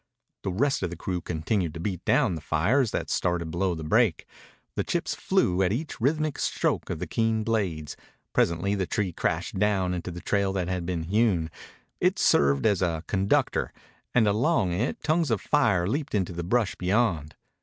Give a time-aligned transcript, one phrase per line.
[0.41, 3.83] The rest of the crew continued to beat down the fires that started below the
[3.83, 4.25] break.
[4.73, 7.95] The chips flew at each rhythmic stroke of the keen blades.
[8.33, 11.51] Presently the tree crashed down into the trail that had been hewn.
[11.99, 13.71] It served as a conductor,
[14.15, 17.35] and along it tongues of fire leaped into the brush beyond.